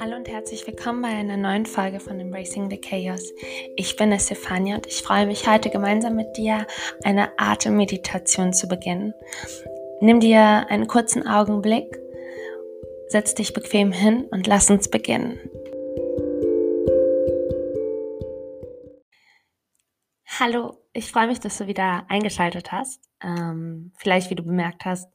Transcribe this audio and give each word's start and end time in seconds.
Hallo 0.00 0.14
und 0.14 0.28
herzlich 0.28 0.64
willkommen 0.64 1.02
bei 1.02 1.08
einer 1.08 1.36
neuen 1.36 1.66
Folge 1.66 1.98
von 1.98 2.20
Embracing 2.20 2.70
the 2.70 2.80
Chaos. 2.80 3.32
Ich 3.76 3.96
bin 3.96 4.12
Estefania 4.12 4.76
und 4.76 4.86
ich 4.86 5.02
freue 5.02 5.26
mich 5.26 5.48
heute 5.48 5.70
gemeinsam 5.70 6.14
mit 6.14 6.36
dir 6.36 6.68
eine 7.02 7.36
Atemmeditation 7.36 8.52
zu 8.52 8.68
beginnen. 8.68 9.12
Nimm 10.00 10.20
dir 10.20 10.66
einen 10.68 10.86
kurzen 10.86 11.26
Augenblick, 11.26 11.98
setz 13.08 13.34
dich 13.34 13.52
bequem 13.52 13.90
hin 13.90 14.24
und 14.30 14.46
lass 14.46 14.70
uns 14.70 14.88
beginnen. 14.88 15.40
Hallo, 20.38 20.76
ich 20.92 21.10
freue 21.10 21.26
mich, 21.26 21.40
dass 21.40 21.58
du 21.58 21.66
wieder 21.66 22.06
eingeschaltet 22.08 22.70
hast. 22.70 23.00
Ähm, 23.20 23.90
vielleicht, 23.96 24.30
wie 24.30 24.36
du 24.36 24.44
bemerkt 24.44 24.84
hast, 24.84 25.12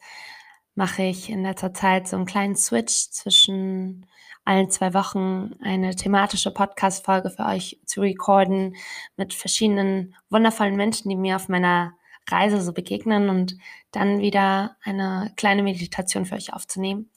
mache 0.76 1.04
ich 1.04 1.30
in 1.30 1.44
letzter 1.44 1.74
Zeit 1.74 2.08
so 2.08 2.16
einen 2.16 2.26
kleinen 2.26 2.56
Switch 2.56 3.10
zwischen 3.12 4.06
allen 4.46 4.70
zwei 4.70 4.94
Wochen 4.94 5.54
eine 5.62 5.96
thematische 5.96 6.52
Podcast-Folge 6.52 7.30
für 7.30 7.46
euch 7.46 7.80
zu 7.86 8.02
recorden 8.02 8.76
mit 9.16 9.34
verschiedenen 9.34 10.16
wundervollen 10.30 10.76
Menschen, 10.76 11.10
die 11.10 11.16
mir 11.16 11.38
auf 11.38 11.48
meiner 11.48 11.94
Reise 12.30 12.62
so 12.62 12.74
begegnen 12.74 13.30
und 13.30 13.58
dann 13.92 14.20
wieder 14.20 14.78
eine 14.84 15.32
kleine 15.36 15.64
Meditation 15.64 16.26
für 16.26 16.36
euch 16.36 16.54
aufzunehmen. 16.54 17.10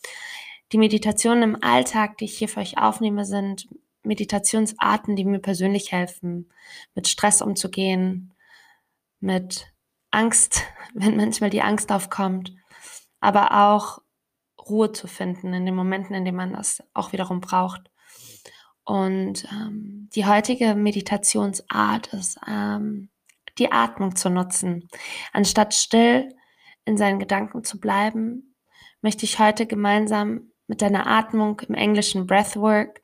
Die 0.72 0.78
Meditationen 0.78 1.42
im 1.42 1.62
Alltag, 1.62 2.18
die 2.18 2.24
ich 2.24 2.38
hier 2.38 2.48
für 2.48 2.60
euch 2.60 2.78
aufnehme, 2.78 3.24
sind 3.24 3.68
Meditationsarten, 4.02 5.16
die 5.16 5.24
mir 5.24 5.40
persönlich 5.40 5.92
helfen, 5.92 6.50
mit 6.94 7.08
Stress 7.08 7.42
umzugehen, 7.42 8.34
mit 9.20 9.72
Angst, 10.10 10.62
wenn 10.94 11.16
manchmal 11.16 11.50
die 11.50 11.62
Angst 11.62 11.92
aufkommt, 11.92 12.52
aber 13.20 13.72
auch 13.72 14.00
Ruhe 14.68 14.92
zu 14.92 15.06
finden 15.06 15.52
in 15.52 15.66
den 15.66 15.74
Momenten, 15.74 16.14
in 16.14 16.24
denen 16.24 16.36
man 16.36 16.52
das 16.52 16.82
auch 16.94 17.12
wiederum 17.12 17.40
braucht. 17.40 17.90
Und 18.84 19.44
ähm, 19.50 20.08
die 20.14 20.26
heutige 20.26 20.74
Meditationsart 20.74 22.12
ist, 22.12 22.38
ähm, 22.46 23.10
die 23.58 23.72
Atmung 23.72 24.16
zu 24.16 24.30
nutzen. 24.30 24.88
Anstatt 25.32 25.74
still 25.74 26.28
in 26.84 26.96
seinen 26.96 27.18
Gedanken 27.18 27.64
zu 27.64 27.80
bleiben, 27.80 28.54
möchte 29.00 29.24
ich 29.24 29.38
heute 29.38 29.66
gemeinsam 29.66 30.52
mit 30.66 30.82
deiner 30.82 31.06
Atmung 31.06 31.60
im 31.60 31.74
englischen 31.74 32.26
Breathwork 32.26 33.00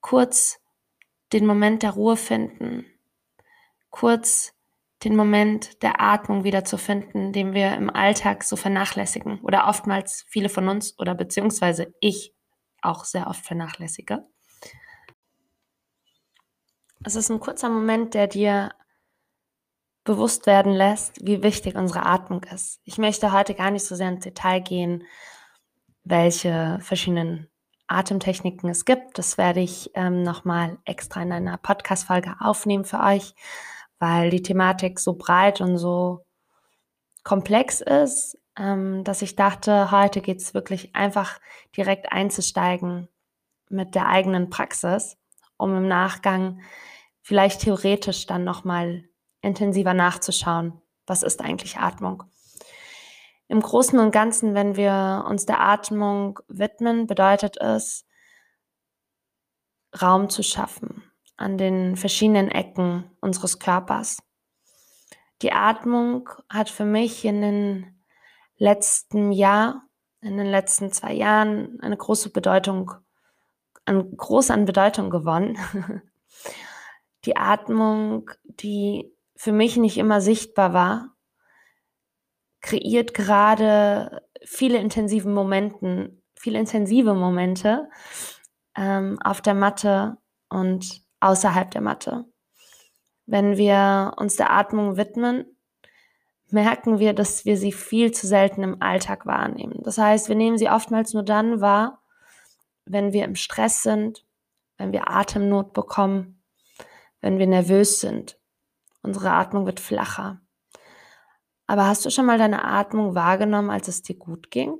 kurz 0.00 0.60
den 1.32 1.46
Moment 1.46 1.82
der 1.82 1.90
Ruhe 1.90 2.16
finden, 2.16 2.86
kurz 3.90 4.55
den 5.06 5.14
Moment 5.14 5.84
der 5.84 6.00
Atmung 6.00 6.42
wiederzufinden, 6.42 7.32
den 7.32 7.54
wir 7.54 7.76
im 7.76 7.90
Alltag 7.90 8.42
so 8.42 8.56
vernachlässigen 8.56 9.38
oder 9.42 9.68
oftmals 9.68 10.26
viele 10.28 10.48
von 10.48 10.68
uns 10.68 10.98
oder 10.98 11.14
beziehungsweise 11.14 11.94
ich 12.00 12.34
auch 12.82 13.04
sehr 13.04 13.28
oft 13.28 13.46
vernachlässige. 13.46 14.26
Es 17.04 17.14
ist 17.14 17.30
ein 17.30 17.38
kurzer 17.38 17.68
Moment, 17.68 18.14
der 18.14 18.26
dir 18.26 18.72
bewusst 20.02 20.46
werden 20.46 20.72
lässt, 20.72 21.24
wie 21.24 21.44
wichtig 21.44 21.76
unsere 21.76 22.04
Atmung 22.04 22.42
ist. 22.52 22.80
Ich 22.82 22.98
möchte 22.98 23.30
heute 23.30 23.54
gar 23.54 23.70
nicht 23.70 23.84
so 23.84 23.94
sehr 23.94 24.08
ins 24.08 24.24
Detail 24.24 24.58
gehen, 24.58 25.04
welche 26.02 26.78
verschiedenen 26.80 27.48
Atemtechniken 27.86 28.68
es 28.68 28.84
gibt. 28.84 29.18
Das 29.18 29.38
werde 29.38 29.60
ich 29.60 29.92
ähm, 29.94 30.24
nochmal 30.24 30.78
extra 30.84 31.22
in 31.22 31.30
einer 31.30 31.58
Podcast-Folge 31.58 32.34
aufnehmen 32.40 32.84
für 32.84 32.98
euch 32.98 33.34
weil 33.98 34.30
die 34.30 34.42
Thematik 34.42 34.98
so 35.00 35.14
breit 35.14 35.60
und 35.60 35.78
so 35.78 36.24
komplex 37.22 37.80
ist, 37.80 38.38
ähm, 38.58 39.04
dass 39.04 39.22
ich 39.22 39.36
dachte, 39.36 39.90
heute 39.90 40.20
geht 40.20 40.38
es 40.38 40.54
wirklich 40.54 40.94
einfach 40.94 41.40
direkt 41.76 42.12
einzusteigen 42.12 43.08
mit 43.68 43.94
der 43.94 44.06
eigenen 44.06 44.50
Praxis, 44.50 45.16
um 45.56 45.76
im 45.76 45.88
Nachgang 45.88 46.60
vielleicht 47.22 47.62
theoretisch 47.62 48.26
dann 48.26 48.44
nochmal 48.44 49.04
intensiver 49.42 49.94
nachzuschauen, 49.94 50.80
was 51.06 51.22
ist 51.22 51.40
eigentlich 51.40 51.78
Atmung. 51.78 52.24
Im 53.48 53.60
Großen 53.60 53.98
und 53.98 54.10
Ganzen, 54.10 54.54
wenn 54.54 54.76
wir 54.76 55.24
uns 55.28 55.46
der 55.46 55.60
Atmung 55.60 56.40
widmen, 56.48 57.06
bedeutet 57.06 57.56
es, 57.60 58.04
Raum 60.00 60.28
zu 60.28 60.42
schaffen, 60.42 61.05
an 61.36 61.58
den 61.58 61.96
verschiedenen 61.96 62.50
Ecken 62.50 63.10
unseres 63.20 63.58
Körpers. 63.58 64.22
Die 65.42 65.52
Atmung 65.52 66.30
hat 66.48 66.70
für 66.70 66.84
mich 66.84 67.24
in 67.24 67.42
den 67.42 68.04
letzten 68.56 69.32
Jahr, 69.32 69.82
in 70.22 70.36
den 70.36 70.46
letzten 70.46 70.90
zwei 70.92 71.12
Jahren 71.12 71.78
eine 71.80 71.96
große 71.96 72.30
Bedeutung, 72.30 72.92
an, 73.84 74.16
groß 74.16 74.50
an 74.50 74.64
Bedeutung 74.64 75.10
gewonnen. 75.10 75.58
Die 77.24 77.36
Atmung, 77.36 78.30
die 78.44 79.12
für 79.34 79.52
mich 79.52 79.76
nicht 79.76 79.98
immer 79.98 80.20
sichtbar 80.20 80.72
war, 80.72 81.16
kreiert 82.60 83.14
gerade 83.14 84.22
viele 84.44 84.78
intensive 84.78 85.28
Momenten, 85.28 86.22
viele 86.34 86.58
intensive 86.58 87.14
Momente 87.14 87.90
ähm, 88.76 89.18
auf 89.22 89.40
der 89.40 89.54
Matte 89.54 90.16
und 90.48 91.05
außerhalb 91.26 91.70
der 91.70 91.80
Matte. 91.80 92.24
Wenn 93.26 93.56
wir 93.56 94.14
uns 94.16 94.36
der 94.36 94.50
Atmung 94.52 94.96
widmen, 94.96 95.44
merken 96.50 96.98
wir, 96.98 97.12
dass 97.12 97.44
wir 97.44 97.56
sie 97.56 97.72
viel 97.72 98.12
zu 98.12 98.26
selten 98.26 98.62
im 98.62 98.80
Alltag 98.80 99.26
wahrnehmen. 99.26 99.80
Das 99.82 99.98
heißt, 99.98 100.28
wir 100.28 100.36
nehmen 100.36 100.58
sie 100.58 100.70
oftmals 100.70 101.12
nur 101.12 101.24
dann 101.24 101.60
wahr, 101.60 102.02
wenn 102.84 103.12
wir 103.12 103.24
im 103.24 103.34
Stress 103.34 103.82
sind, 103.82 104.24
wenn 104.78 104.92
wir 104.92 105.10
Atemnot 105.10 105.72
bekommen, 105.72 106.42
wenn 107.20 107.38
wir 107.38 107.46
nervös 107.46 108.00
sind. 108.00 108.38
Unsere 109.02 109.30
Atmung 109.30 109.66
wird 109.66 109.80
flacher. 109.80 110.40
Aber 111.66 111.86
hast 111.86 112.04
du 112.04 112.10
schon 112.10 112.26
mal 112.26 112.38
deine 112.38 112.64
Atmung 112.64 113.16
wahrgenommen, 113.16 113.70
als 113.70 113.88
es 113.88 114.02
dir 114.02 114.16
gut 114.16 114.50
ging? 114.52 114.78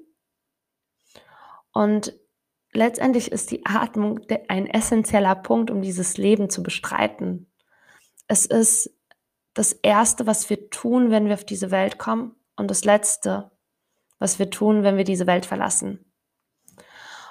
Und 1.73 2.17
letztendlich 2.77 3.33
ist 3.33 3.51
die 3.51 3.67
Atmung 3.67 4.21
ein 4.49 4.67
essentieller 4.67 5.35
Punkt, 5.35 5.71
um 5.71 5.83
dieses 5.83 6.17
Leben 6.17 6.51
zu 6.51 6.63
bestreiten. 6.63 7.51
Es 8.29 8.47
ist 8.47 8.91
das 9.55 9.73
Erste, 9.73 10.27
was 10.27 10.51
wir 10.51 10.71
tun, 10.71 11.11
wenn 11.11 11.27
wir 11.27 11.35
auf 11.35 11.45
diese 11.45 11.71
Welt 11.71 11.99
kommen 11.99 12.35
und 12.57 12.71
das 12.71 12.85
Letzte, 12.85 13.51
was 14.19 14.39
wir 14.39 14.51
tun, 14.51 14.83
wenn 14.83 14.97
wir 14.97 15.05
diese 15.05 15.27
Welt 15.27 15.47
verlassen. 15.47 16.05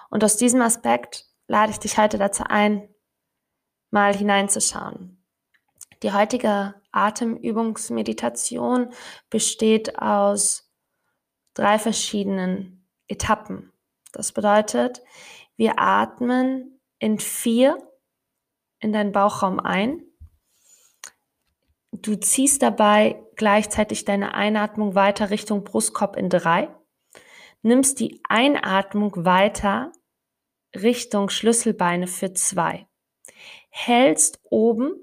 Und 0.09 0.23
aus 0.23 0.37
diesem 0.37 0.61
Aspekt 0.61 1.25
lade 1.47 1.71
ich 1.71 1.79
dich 1.79 1.97
heute 1.97 2.17
dazu 2.17 2.43
ein, 2.47 2.87
mal 3.91 4.15
hineinzuschauen. 4.15 5.23
Die 6.03 6.13
heutige 6.13 6.75
Atemübungsmeditation 6.91 8.91
besteht 9.29 9.99
aus 9.99 10.71
drei 11.53 11.79
verschiedenen 11.79 12.85
Etappen. 13.07 13.71
Das 14.15 14.31
bedeutet, 14.31 15.03
wir 15.57 15.77
atmen 15.77 16.79
in 16.99 17.19
vier 17.19 17.77
in 18.79 18.93
deinen 18.93 19.11
Bauchraum 19.11 19.59
ein. 19.59 20.03
Du 21.91 22.15
ziehst 22.15 22.61
dabei 22.61 23.21
gleichzeitig 23.35 24.05
deine 24.05 24.33
Einatmung 24.33 24.95
weiter 24.95 25.31
Richtung 25.31 25.65
Brustkorb 25.65 26.15
in 26.15 26.29
drei. 26.29 26.73
Nimmst 27.61 27.99
die 27.99 28.21
Einatmung 28.29 29.25
weiter 29.25 29.91
Richtung 30.73 31.29
Schlüsselbeine 31.29 32.07
für 32.07 32.33
zwei. 32.33 32.87
Hältst 33.69 34.39
oben 34.49 34.93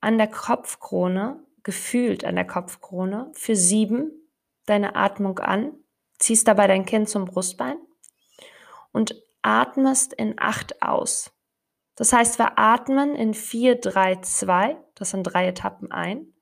an 0.00 0.18
der 0.18 0.28
Kopfkrone, 0.28 1.42
gefühlt 1.62 2.26
an 2.26 2.34
der 2.34 2.46
Kopfkrone, 2.46 3.30
für 3.32 3.56
sieben 3.56 4.12
deine 4.66 4.96
Atmung 4.96 5.38
an 5.38 5.72
ziehst 6.18 6.48
dabei 6.48 6.66
dein 6.66 6.84
Kinn 6.84 7.06
zum 7.06 7.24
Brustbein 7.24 7.78
und 8.92 9.14
atmest 9.42 10.12
in 10.12 10.34
acht 10.38 10.82
aus. 10.82 11.32
Das 11.94 12.12
heißt, 12.12 12.38
wir 12.38 12.58
atmen 12.58 13.14
in 13.16 13.34
vier, 13.34 13.74
drei, 13.74 14.16
zwei, 14.16 14.76
das 14.94 15.10
sind 15.10 15.24
drei 15.24 15.48
Etappen 15.48 15.90
ein, 15.90 16.32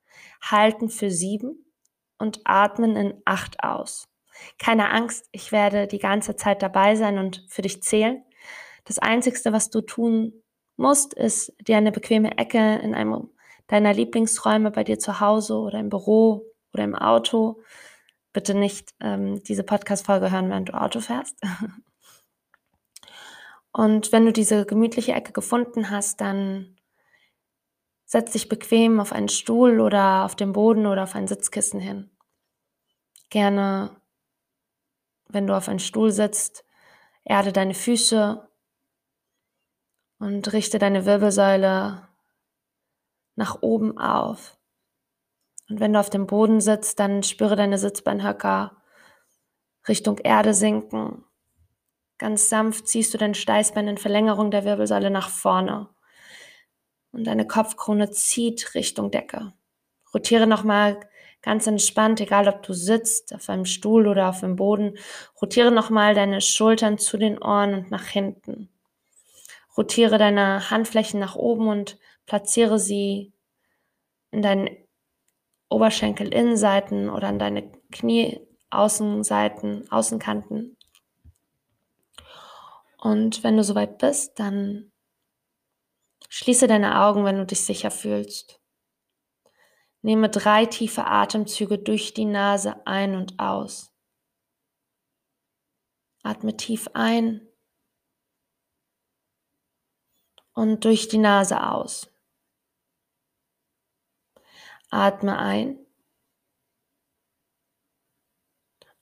halten 0.43 0.91
für 0.91 1.11
sieben 1.11 1.73
und 2.19 2.41
atmen 2.45 2.97
in 2.97 3.23
acht 3.25 3.63
aus. 3.63 4.09
Keine 4.59 4.91
Angst, 4.91 5.29
ich 5.33 5.53
werde 5.53 5.87
die 5.87 5.99
ganze 5.99 6.37
Zeit 6.37 6.63
dabei 6.63 6.95
sein 6.95 7.19
und 7.19 7.47
für 7.49 7.63
dich 7.63 7.83
zählen. 7.83 8.23
Das 8.85 8.99
Einzige, 8.99 9.53
was 9.53 9.71
du 9.71 9.81
tun 9.81 10.43
musst, 10.77 11.15
ist 11.15 11.55
dir 11.61 11.79
eine 11.79 11.93
bequeme 11.93 12.37
Ecke 12.37 12.77
in 12.77 12.95
einem 12.95 13.31
deiner 13.67 13.93
Lieblingsräume 13.93 14.71
bei 14.71 14.85
dir 14.85 14.99
zu 14.99 15.21
Hause 15.21 15.57
oder 15.57 15.81
im 15.81 15.89
Büro 15.89 16.45
oder 16.73 16.85
im 16.85 16.95
Auto 16.95 17.61
bitte 18.37 18.53
nicht 18.53 18.95
ähm, 19.01 19.43
diese 19.45 19.65
Podcast-Folge 19.65 20.31
hören, 20.31 20.51
während 20.51 20.69
du 20.69 20.79
Auto 20.79 21.01
fährst. 21.01 21.41
Und 23.73 24.13
wenn 24.13 24.27
du 24.27 24.33
diese 24.33 24.67
gemütliche 24.67 25.15
Ecke 25.15 25.33
gefunden 25.33 25.89
hast, 25.89 26.21
dann 26.21 26.77
setz 28.05 28.33
dich 28.33 28.51
bequem 28.51 29.01
auf 29.01 29.15
einen 29.15 29.31
Stuhl 29.31 29.81
oder 29.81 30.27
auf 30.27 30.37
den 30.37 30.53
Boden 30.53 30.85
oder 30.85 31.05
auf 31.05 31.15
ein 31.15 31.27
Sitzkissen 31.27 31.81
hin. 31.81 32.11
Gerne, 33.31 33.97
wenn 35.29 35.47
du 35.47 35.57
auf 35.57 35.71
einen 35.71 35.79
Stuhl 35.79 36.11
sitzt, 36.11 36.67
Erde 37.25 37.55
deine 37.55 37.73
Füße 37.73 38.47
und 40.19 40.53
richte 40.53 40.79
deine 40.79 41.07
Wirbelsäule 41.07 42.07
nach 43.35 43.63
oben 43.63 43.97
auf. 43.97 44.56
Und 45.69 45.81
wenn 45.81 45.93
du 45.93 46.01
auf 46.01 46.11
dem 46.11 46.27
Boden 46.27 46.61
sitzt, 46.61 46.99
dann 47.01 47.23
spüre 47.23 47.57
deine 47.57 47.79
Sitzbeinhöcker 47.79 48.77
Richtung 49.89 50.19
Erde 50.19 50.55
sinken. 50.55 51.25
Ganz 52.19 52.49
sanft 52.49 52.89
ziehst 52.89 53.13
du 53.13 53.19
dein 53.19 53.35
Steißbein 53.35 53.89
in 53.89 53.99
Verlängerung 53.99 54.51
der 54.51 54.65
Wirbelsäule 54.65 55.11
nach 55.11 55.29
vorne. 55.29 55.89
Und 57.13 57.25
deine 57.25 57.47
Kopfkrone 57.47 58.11
zieht 58.11 58.75
Richtung 58.75 59.11
Decke. 59.11 59.53
Rotiere 60.15 60.47
nochmal 60.47 61.01
ganz 61.43 61.67
entspannt, 61.67 62.21
egal 62.21 62.49
ob 62.49 62.63
du 62.63 62.73
sitzt, 62.73 63.35
auf 63.35 63.49
einem 63.49 63.65
Stuhl 63.65 64.07
oder 64.07 64.29
auf 64.29 64.41
dem 64.41 64.57
Boden. 64.57 64.99
Rotiere 65.41 65.71
nochmal 65.71 66.15
deine 66.15 66.41
Schultern 66.41 66.99
zu 66.99 67.19
den 67.19 67.39
Ohren 67.43 67.75
und 67.75 67.91
nach 67.91 68.07
hinten. 68.07 68.71
Rotiere 69.77 70.19
deine 70.19 70.71
Handflächen 70.71 71.21
nach 71.21 71.37
oben 71.37 71.69
und 71.69 71.99
platziere 72.25 72.79
sie 72.79 73.33
in 74.31 74.43
deinen 74.43 74.71
Oberschenkelinnenseiten 75.69 77.09
oder 77.11 77.29
an 77.29 77.39
deine 77.39 77.71
Knieaußenseiten, 77.93 79.91
Außenkanten. 79.91 80.77
Und 82.99 83.43
wenn 83.45 83.57
du 83.57 83.65
soweit 83.65 83.99
bist, 83.99 84.39
dann 84.39 84.93
schließe 86.29 86.67
deine 86.67 87.01
Augen, 87.03 87.25
wenn 87.25 87.37
du 87.37 87.47
dich 87.47 87.61
sicher 87.61 87.91
fühlst. 87.91 88.61
Nehme 90.03 90.29
drei 90.29 90.67
tiefe 90.67 91.05
Atemzüge 91.05 91.79
durch 91.79 92.15
die 92.15 92.27
Nase 92.27 92.87
ein 92.87 93.17
und 93.17 93.39
aus. 93.41 93.93
Atme 96.23 96.57
tief 96.57 96.89
ein 96.95 97.47
und 100.53 100.85
durch 100.85 101.09
die 101.09 101.19
Nase 101.19 101.65
aus. 101.65 102.16
Atme 104.91 105.39
ein 105.39 105.79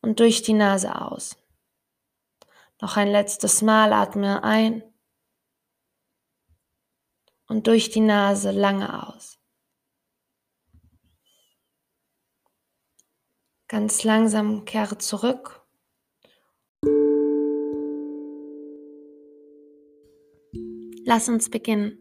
und 0.00 0.20
durch 0.20 0.42
die 0.42 0.52
Nase 0.52 1.00
aus. 1.00 1.36
Noch 2.80 2.96
ein 2.96 3.08
letztes 3.08 3.62
Mal 3.62 3.92
atme 3.92 4.42
ein 4.42 4.82
und 7.46 7.66
durch 7.66 7.90
die 7.90 8.00
Nase 8.00 8.50
lange 8.50 9.08
aus. 9.08 9.38
Ganz 13.68 14.04
langsam 14.04 14.64
kehre 14.64 14.98
zurück. 14.98 15.66
Lass 21.06 21.28
uns 21.28 21.50
beginnen. 21.50 21.98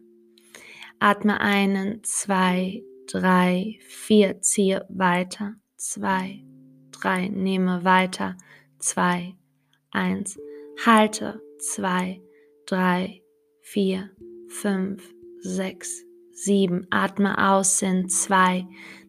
Atme 0.98 1.40
einen, 1.40 2.02
zwei, 2.04 2.84
drei, 3.06 3.78
vier, 3.86 4.40
ziehe 4.40 4.86
weiter, 4.88 5.54
zwei, 5.76 6.44
drei, 6.90 7.28
nehme 7.28 7.84
weiter, 7.84 8.36
zwei, 8.78 9.36
eins, 9.90 10.38
halte, 10.84 11.40
zwei, 11.58 12.20
drei, 12.66 13.22
vier, 13.62 14.10
fünf, 14.48 15.14
sechs, 15.40 16.04
sieben, 16.32 16.86
atme 16.90 17.38
aus, 17.38 17.78
sind 17.78 18.10
zwei, 18.10 18.66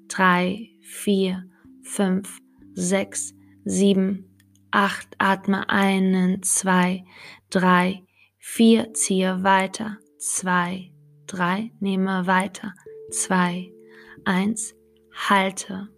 drei, 0.08 0.70
vier, 0.82 1.44
fünf, 1.84 2.40
sechs, 2.74 3.34
sieben, 3.64 4.36
acht, 4.72 5.08
atme 5.18 5.70
einen, 5.70 6.44
zwei, 6.44 7.04
drei, 7.50 8.04
vier, 8.38 8.94
ziehe 8.94 9.44
weiter, 9.44 9.98
zwei, 10.18 10.92
drei, 11.26 11.72
nehme 11.80 12.28
weiter, 12.28 12.74
zwei, 13.12 13.72
eins, 14.26 14.76
halte, 15.12 15.90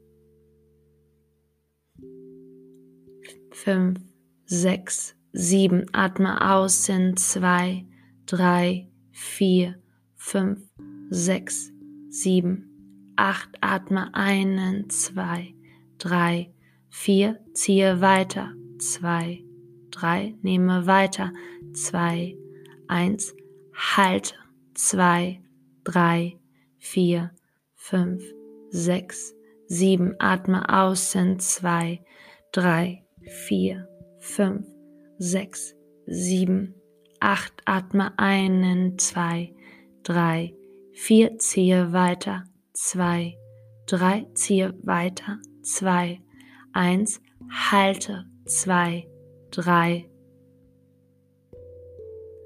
fünf, 3.51 3.99
sechs, 4.45 5.15
sieben, 5.33 5.85
atme 5.94 6.53
aus, 6.53 6.85
sind 6.85 7.19
zwei, 7.19 7.85
drei, 8.25 8.89
vier, 9.11 9.75
fünf, 10.15 10.59
sechs, 11.09 11.71
sieben, 12.09 13.13
acht, 13.15 13.49
atme 13.61 14.13
einen, 14.13 14.89
zwei, 14.89 15.53
drei, 15.97 16.53
vier, 16.89 17.39
ziehe 17.53 18.01
weiter, 18.01 18.53
zwei, 18.77 19.44
drei, 19.91 20.35
nehme 20.41 20.85
weiter, 20.85 21.33
zwei, 21.73 22.38
eins, 22.88 23.35
halte, 23.73 24.35
zwei, 24.73 25.41
drei, 25.83 26.39
vier, 26.77 27.31
fünf, 27.77 28.24
sechs, 28.69 29.33
sieben, 29.68 30.15
atme 30.19 30.68
aus, 30.68 31.12
sind 31.12 31.41
zwei, 31.41 32.03
drei, 32.51 33.03
vier, 33.21 33.88
fünf, 34.19 34.68
sechs, 35.18 35.75
sieben, 36.06 36.75
acht, 37.19 37.53
atme 37.65 38.18
einen, 38.18 38.97
zwei, 38.97 39.53
drei, 40.03 40.53
vier, 40.91 41.38
ziehe 41.38 41.94
weiter, 41.94 42.44
zwei, 42.74 43.38
drei, 43.85 44.27
ziehe 44.33 44.73
weiter, 44.83 45.39
zwei, 45.62 46.19
eins, 46.73 47.21
halte, 47.50 48.25
zwei, 48.45 49.07
drei, 49.51 50.09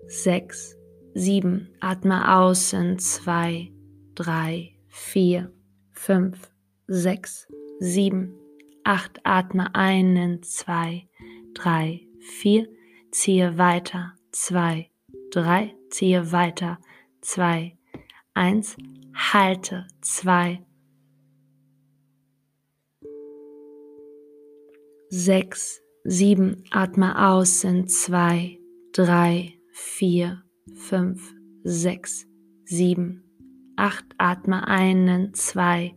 sechs, 0.08 0.78
sieben, 1.14 1.70
atme 1.80 2.38
außen, 2.38 3.00
zwei, 3.00 3.72
drei, 4.14 4.76
vier, 4.92 5.52
fünf, 5.94 6.52
sechs, 6.88 7.48
sieben, 7.80 8.38
acht, 8.84 9.22
atme 9.24 9.74
einen, 9.74 10.44
zwei, 10.44 11.08
drei, 11.54 12.02
vier, 12.20 12.68
ziehe 13.10 13.58
weiter, 13.58 14.14
zwei, 14.32 14.92
drei, 15.32 15.74
ziehe 15.90 16.32
weiter, 16.34 16.78
zwei, 17.22 17.78
eins, 18.34 18.76
halte, 19.14 19.88
zwei, 20.02 20.62
sechs, 25.10 25.82
sieben, 26.04 26.66
atme 26.70 27.30
aus 27.30 27.62
sind 27.62 27.90
zwei, 27.90 28.60
drei, 28.92 29.54
vier, 29.72 30.44
fünf, 30.76 31.34
sechs, 31.64 32.28
sieben, 32.66 33.31
acht, 33.82 34.06
atme 34.20 34.68
einen, 34.68 35.34
zwei, 35.34 35.96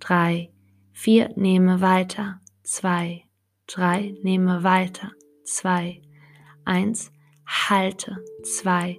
drei, 0.00 0.50
vier, 0.92 1.34
nehme 1.36 1.82
weiter, 1.82 2.40
zwei, 2.62 3.24
drei, 3.66 4.14
nehme 4.22 4.62
weiter, 4.62 5.12
zwei, 5.44 6.00
eins, 6.64 7.12
halte, 7.44 8.24
zwei, 8.42 8.98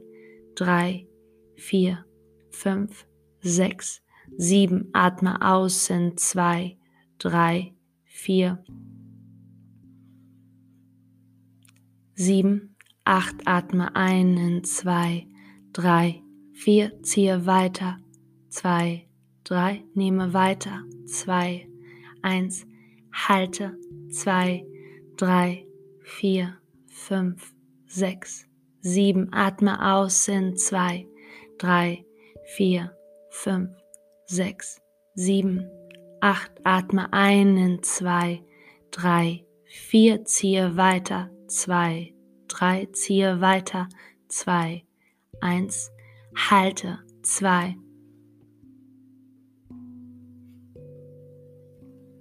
drei, 0.53 1.07
vier, 1.55 2.05
fünf, 2.51 3.07
sechs, 3.39 4.03
sieben, 4.37 4.89
atme 4.93 5.41
aus 5.41 5.87
sind 5.87 6.19
zwei, 6.19 6.77
drei, 7.17 7.73
vier, 8.05 8.63
sieben, 12.13 12.75
acht, 13.03 13.47
atme 13.47 13.95
ein, 13.95 14.63
zwei, 14.63 15.25
drei, 15.73 16.21
vier, 16.53 17.01
ziehe 17.01 17.47
weiter, 17.47 17.97
zwei, 18.57 19.05
drei, 19.43 19.83
nehme 19.93 20.33
weiter, 20.33 20.83
zwei, 21.05 21.67
eins, 22.23 22.65
halte, 23.11 23.77
zwei, 24.09 24.65
drei, 25.15 25.67
vier, 26.01 26.57
fünf, 26.87 27.53
sechs, 27.85 28.47
sieben, 28.81 29.31
atme 29.31 29.93
aus, 29.93 30.27
in 30.27 30.57
zwei, 30.57 31.07
drei, 31.59 32.03
vier, 32.55 32.97
fünf, 33.29 33.69
sechs, 34.25 34.81
sieben, 35.13 35.69
acht, 36.19 36.51
atme 36.63 37.13
ein, 37.13 37.57
in 37.57 37.83
zwei, 37.83 38.41
drei, 38.89 39.45
vier, 39.65 40.25
ziehe 40.25 40.75
weiter, 40.75 41.29
zwei, 41.45 42.11
drei, 42.47 42.87
ziehe 42.91 43.39
weiter, 43.39 43.87
zwei, 44.27 44.83
eins, 45.41 45.91
halte, 46.33 46.97
zwei, 47.21 47.77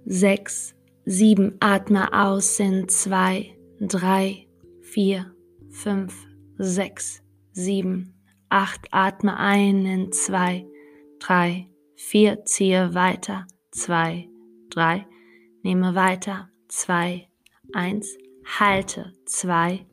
sechs, 0.07 0.73
sieben. 1.05 1.57
Atme 1.59 2.11
aus 2.13 2.59
in 2.59 2.87
zwei, 2.89 3.55
drei, 3.79 4.47
vier, 4.81 5.35
fünf, 5.69 6.25
sechs, 6.57 7.21
sieben, 7.51 8.13
acht. 8.49 8.87
Atme 8.91 9.37
ein 9.37 9.85
in 9.85 10.11
zwei, 10.11 10.65
drei, 11.19 11.69
vier. 11.95 12.45
Ziehe 12.45 12.93
weiter, 12.93 13.45
zwei, 13.71 14.29
drei. 14.69 15.05
Nehme 15.61 15.93
weiter, 15.95 16.49
zwei, 16.67 17.27
eins. 17.73 18.17
Halte, 18.59 19.13
zwei. 19.25 19.85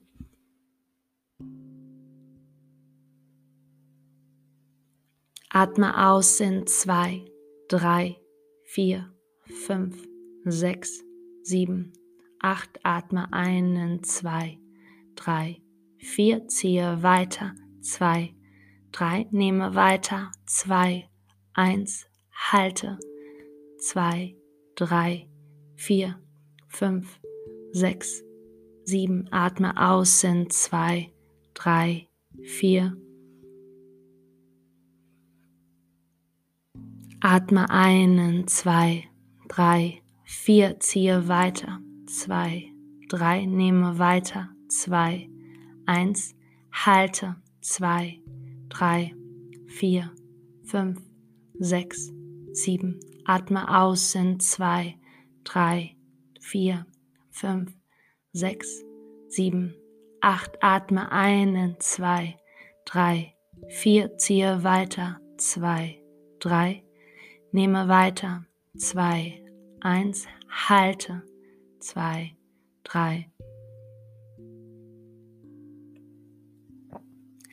Atme 5.50 6.08
aus 6.08 6.40
in 6.40 6.66
zwei, 6.66 7.24
drei, 7.68 8.16
vier 8.64 9.13
fünf, 9.46 10.06
sechs, 10.44 11.02
sieben, 11.42 11.92
acht. 12.40 12.78
Atme 12.82 13.32
ein 13.32 13.76
in 13.76 14.02
zwei, 14.02 14.58
drei, 15.14 15.62
vier. 15.98 16.46
Ziehe 16.48 17.02
weiter, 17.02 17.54
zwei, 17.80 18.34
drei. 18.92 19.26
Nehme 19.30 19.74
weiter, 19.74 20.30
zwei, 20.46 21.08
eins. 21.52 22.06
Halte, 22.32 22.98
zwei, 23.78 24.36
drei, 24.74 25.28
vier, 25.76 26.18
fünf, 26.68 27.20
sechs, 27.72 28.22
sieben. 28.84 29.28
Atme 29.32 29.76
aus 29.76 30.24
in 30.24 30.50
zwei, 30.50 31.12
drei, 31.54 32.08
vier. 32.42 32.96
Atme 37.20 37.70
ein 37.70 38.18
in 38.18 38.46
zwei, 38.48 39.04
drei, 39.54 40.02
vier. 40.24 40.80
Ziehe 40.80 41.28
weiter, 41.28 41.80
zwei, 42.06 42.72
drei. 43.08 43.46
Nehme 43.46 43.98
weiter, 43.98 44.50
zwei, 44.68 45.28
eins. 45.86 46.34
Halte, 46.72 47.36
zwei, 47.60 48.20
drei, 48.68 49.14
vier, 49.68 50.10
fünf, 50.64 51.00
sechs, 51.58 52.12
sieben. 52.52 52.98
Atme 53.24 53.68
aus 53.68 54.14
in 54.16 54.40
zwei, 54.40 54.96
drei, 55.44 55.96
vier, 56.40 56.84
fünf, 57.30 57.72
sechs, 58.32 58.82
sieben, 59.28 59.74
acht. 60.20 60.62
Atme 60.62 61.12
ein 61.12 61.54
in 61.54 61.76
zwei, 61.78 62.36
drei, 62.84 63.34
vier. 63.68 64.16
Ziehe 64.18 64.64
weiter, 64.64 65.20
zwei, 65.36 66.02
drei. 66.40 66.82
Nehme 67.52 67.86
weiter, 67.86 68.44
zwei, 68.76 69.43
eins. 69.84 70.26
Halte, 70.48 71.22
zwei, 71.78 72.36
drei. 72.82 73.30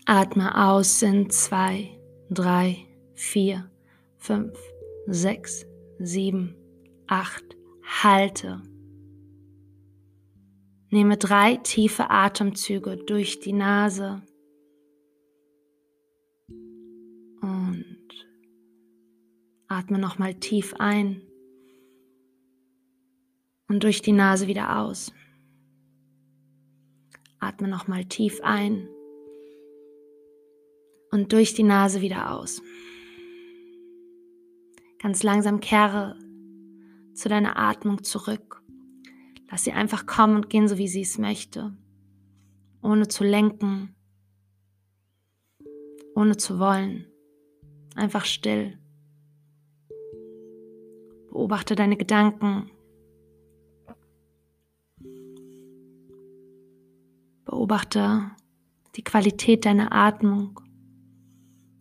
Atme 0.06 0.68
aus 0.70 1.02
in 1.02 1.30
zwei, 1.30 1.90
drei, 2.30 2.88
vier, 3.14 3.70
fünf, 4.18 4.58
sechs, 5.08 5.66
sieben, 6.00 6.56
acht. 7.08 7.44
Halte. 8.04 8.62
Nehme 10.90 11.18
drei 11.18 11.58
tiefe 11.58 12.10
Atemzüge 12.10 12.98
durch 12.98 13.40
die 13.40 13.54
Nase 13.54 14.22
und 17.42 18.08
atme 19.68 20.00
nochmal 20.00 20.36
tief 20.36 20.74
ein 20.80 21.22
und 23.72 23.84
durch 23.84 24.02
die 24.02 24.12
Nase 24.12 24.48
wieder 24.48 24.80
aus. 24.80 25.14
Atme 27.40 27.70
nochmal 27.70 28.04
tief 28.04 28.42
ein 28.44 28.90
und 31.10 31.32
durch 31.32 31.54
die 31.54 31.64
Nase 31.64 32.02
wieder 32.02 32.36
aus. 32.36 32.62
Ganz 35.00 35.24
langsam 35.24 35.62
kehre 35.62 36.20
zu 37.14 37.30
deiner 37.30 37.58
Atmung 37.58 38.04
zurück. 38.04 38.62
Lass 39.50 39.64
sie 39.64 39.72
einfach 39.72 40.06
kommen 40.06 40.36
und 40.36 40.50
gehen, 40.50 40.68
so 40.68 40.78
wie 40.78 40.90
sie 40.90 41.04
es 41.04 41.18
möchte, 41.18 41.74
ohne 42.82 43.08
zu 43.08 43.24
lenken, 43.24 43.96
ohne 46.14 46.36
zu 46.36 46.60
wollen. 46.60 47.06
Einfach 47.96 48.26
still. 48.26 48.78
Beobachte 51.30 51.76
deine 51.76 51.96
Gedanken. 51.96 52.70
Beobachte 57.62 58.32
die 58.96 59.04
Qualität 59.04 59.66
deiner 59.66 59.92
Atmung. 59.92 60.60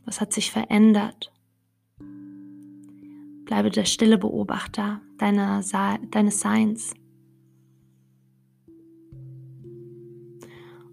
Was 0.04 0.20
hat 0.20 0.30
sich 0.30 0.50
verändert? 0.50 1.32
Bleibe 3.46 3.70
der 3.70 3.86
stille 3.86 4.18
Beobachter 4.18 5.00
deiner, 5.16 5.62
deines 6.10 6.40
Seins. 6.40 6.92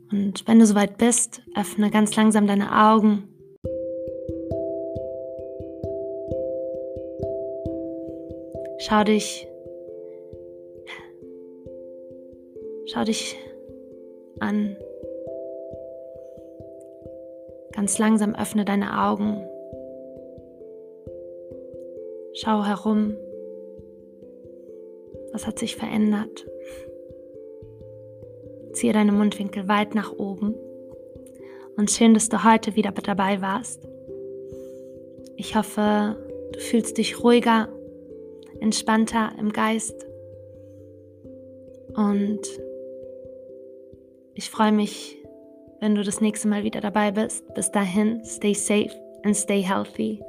Und 0.10 0.48
wenn 0.48 0.60
du 0.60 0.66
soweit 0.66 0.98
bist, 0.98 1.42
öffne 1.54 1.92
ganz 1.92 2.16
langsam 2.16 2.48
deine 2.48 2.74
Augen. 2.74 3.28
Schau 8.80 9.04
dich, 9.04 9.50
schau 12.86 13.04
dich 13.04 13.36
an. 14.40 14.78
Ganz 17.74 18.00
langsam 18.00 18.34
öffne 18.36 18.66
deine 18.66 19.04
Augen. 19.04 19.46
Schau 22.34 22.64
herum. 22.64 23.16
Was 25.32 25.46
hat 25.46 25.60
sich 25.60 25.76
verändert? 25.76 26.48
Ziehe 28.74 28.94
deine 28.94 29.12
Mundwinkel 29.12 29.68
weit 29.68 29.96
nach 29.96 30.12
oben. 30.12 30.56
Und 31.78 31.92
schön, 31.92 32.14
dass 32.14 32.30
du 32.30 32.44
heute 32.44 32.76
wieder 32.76 32.92
dabei 32.92 33.42
warst. 33.42 33.88
Ich 35.36 35.56
hoffe, 35.56 36.18
du 36.52 36.60
fühlst 36.60 36.98
dich 36.98 37.24
ruhiger, 37.24 37.70
entspannter 38.60 39.32
im 39.40 39.54
Geist. 39.54 40.08
Und 41.96 42.42
ich 44.38 44.52
freue 44.52 44.72
mich, 44.72 45.18
wenn 45.80 45.96
du 45.96 46.04
das 46.04 46.22
nächste 46.22 46.48
Mal 46.48 46.64
wieder 46.64 46.80
dabei 46.80 47.12
bist. 47.12 47.44
Bis 47.56 47.72
dahin, 47.72 48.24
stay 48.24 48.54
safe 48.54 48.92
and 49.24 49.36
stay 49.36 49.62
healthy. 49.62 50.22